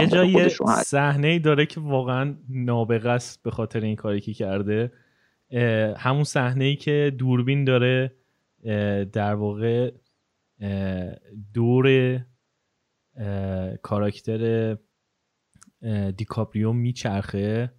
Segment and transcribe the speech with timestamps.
[0.00, 0.48] یه جایی
[0.84, 4.92] صحنه داره که واقعا نابغه است به خاطر این کاری که کرده.
[5.96, 8.12] همون صحنه ای که دوربین داره
[9.12, 9.90] در واقع
[11.54, 12.18] دور
[13.82, 14.76] کاراکتر
[16.16, 17.72] دیکاپریو میچرخه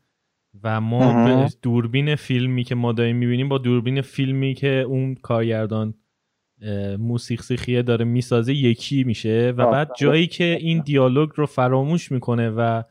[0.64, 5.94] و ما به دوربین فیلمی که ما داریم می‌بینیم با دوربین فیلمی که اون کارگردان
[7.00, 12.50] موسیقی سیخیه داره می‌سازه یکی میشه و بعد جایی که این دیالوگ رو فراموش می‌کنه
[12.50, 12.84] و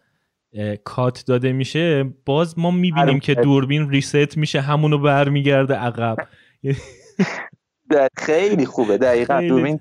[0.85, 6.17] کات داده میشه باز ما می‌بینیم که دوربین ریست میشه همونو برمیگرده عقب.
[8.17, 8.99] خیلی خوبه.
[8.99, 9.41] دقیقا.
[9.49, 9.81] دوربین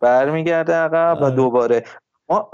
[0.00, 1.34] برمیگرده عقب و آره.
[1.34, 1.84] دوباره.
[2.28, 2.50] ما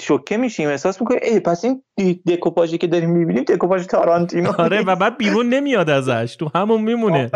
[0.00, 0.68] شوکه میشیم.
[0.68, 1.82] احساس می‌کنیم ای پس این
[2.26, 6.36] دکوپاژی که داریم می‌بینیم دکوپاژ تارانتینو آره و بعد بیرون نمیاد ازش.
[6.36, 7.30] تو همون میمونه.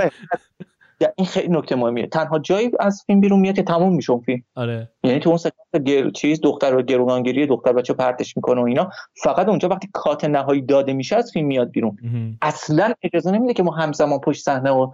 [1.16, 2.06] این خیلی نکته مهمیه.
[2.06, 4.42] تنها جایی از فیلم بیرون میاد که تموم میشه فیلم.
[4.56, 4.88] آره.
[5.04, 6.10] یعنی تو اون سکانس گر...
[6.10, 8.90] چیز دختر رو گروگانگیری دختر بچه پرتش می‌کنه و اینا.
[9.22, 11.98] فقط اونجا وقتی کات نهایی داده میشه از فیلم میاد بیرون.
[12.42, 14.90] اصلا اجازه نمیده که ما همزمان پشت صحنه و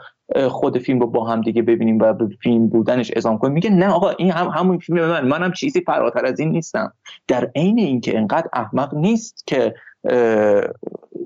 [0.49, 3.53] خود فیلم رو با هم دیگه ببینیم و به فیلم بودنش اضافه کنیم.
[3.53, 5.29] میگه نه آقا این هم همون فیلم من.
[5.29, 6.93] منم چیزی فراتر از این نیستم.
[7.29, 9.75] در عین اینکه انقدر احمق نیست که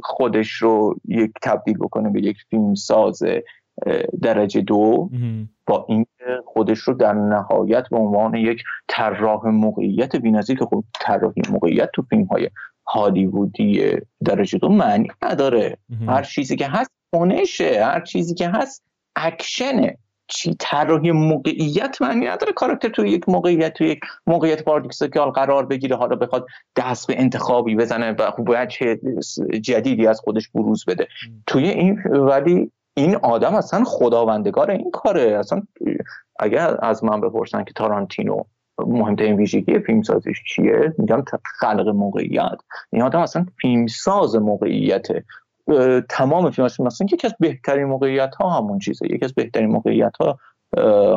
[0.02, 3.22] خودش رو یک تبدیل بکنه به یک فیلم ساز
[4.22, 5.10] درجه دو
[5.66, 6.06] با این
[6.44, 12.02] خودش رو در نهایت به عنوان یک طراح موقعیت بی‌نظیر که خب طراحی موقعیت تو
[12.02, 12.50] فیلم های
[12.86, 15.76] هالیوودی درجه دو معنی نداره.
[16.08, 18.84] هر چیزی که هست کنشه هر چیزی که هست
[19.16, 22.52] اکشنه چی طراحی موقعیت معنی نداره.
[22.52, 25.96] کاراکتر توی یک موقعیت توی یک موقعیت paradoxical قرار بگیره.
[25.96, 29.00] حالا بخواد دست به انتخابی بزنه و چیز
[29.60, 31.08] جدیدی از خودش بروز بده.
[31.46, 35.38] توی این ولی این آدم اصلا خداوندگار این کاره.
[35.38, 35.62] اصلا
[36.38, 38.42] اگر از من بپرسن که تارانتینو
[38.78, 41.24] مهمترین ویژگی فیلم سازش چیه میگم
[41.60, 42.58] خلق موقعیت.
[42.92, 45.24] این آدم اصلا فیلم ساز موقعیته
[46.08, 49.06] تمام فیلماش مثلا یکی از بهترین موقعیت ها همون چیزه.
[49.06, 50.38] یکی از بهترین موقعیت ها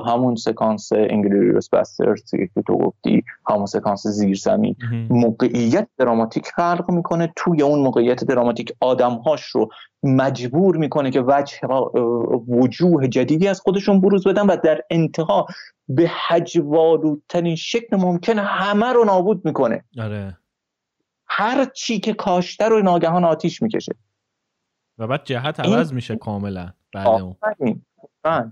[0.07, 4.75] همون سکانس انگلیریوس بسترز که تو گفتی همون سکانس زیرزمین.
[5.09, 9.69] موقعیت دراماتیک خلق می‌کنه توی اون موقعیت دراماتیک آدمهاش رو
[10.03, 11.59] مجبور می‌کنه که وجه
[12.47, 15.45] وجوه جدیدی از خودشون بروز بدن و در انتها
[15.87, 19.83] به حجوالودترین شکل ممکن همه رو نابود می‌کنه.
[19.99, 20.37] آره.
[21.27, 23.95] هر چی که کاشته رو ناگهان آتیش می‌کشه.
[24.97, 27.35] و بعد جهت عوض میشه کاملا بعد اون.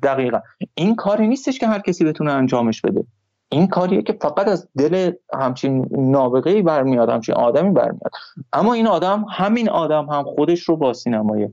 [0.03, 0.39] دقیقا.
[0.75, 3.03] این کاری نیستش که هر کسی بتونه انجامش بده.
[3.51, 8.11] این کاریه که فقط از دل همچین نابغه برمیاد همچین آدمی برمیاد.
[8.53, 11.49] اما این آدم همین آدم هم خودش رو با سینمای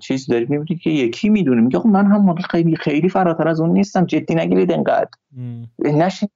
[0.00, 1.60] چیز داری می‌بینی که یکی می‌دونه.
[1.60, 4.04] میگه خب من هم خیلی خیلی فراتر از اون نیستم.
[4.04, 5.10] جدی نگیرید انقدر.
[5.78, 6.32] نشینید.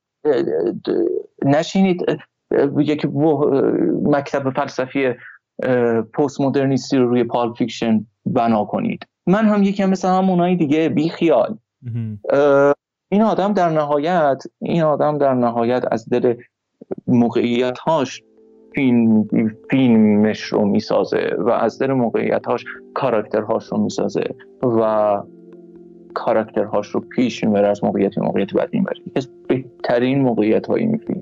[1.44, 2.04] نشینید
[2.78, 3.08] یکی
[4.02, 5.14] مکتب فلسفی
[6.14, 9.06] پست مدرنیستی رو روی Pulp Fiction بنا کنید.
[9.26, 11.56] من هم یکی مثل همونایی دیگه بی خیال.
[13.08, 16.34] این آدم در نهایت این آدم در نهایت از دل
[17.06, 18.22] موقعیت هاش
[18.74, 19.28] فیلم
[19.70, 24.24] فیلمش رو می‌سازه و از دل موقعیت هاش کاراکترهاش رو می‌سازه
[24.62, 25.22] و
[26.14, 29.00] کاراکترهاش رو پیش می‌بره از موقعیت موقعیت بعد می‌بره.
[29.00, 31.21] یکی از بهترین موقعیت های این فیلم